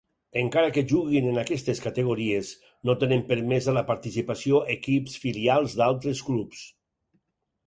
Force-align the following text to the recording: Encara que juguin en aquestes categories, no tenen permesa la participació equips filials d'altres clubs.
Encara 0.41 0.69
que 0.75 0.83
juguin 0.91 1.27
en 1.31 1.35
aquestes 1.41 1.81
categories, 1.83 2.49
no 2.91 2.95
tenen 3.03 3.21
permesa 3.33 3.77
la 3.79 3.85
participació 3.91 4.63
equips 4.77 5.19
filials 5.27 5.77
d'altres 5.83 6.25
clubs. 6.33 6.65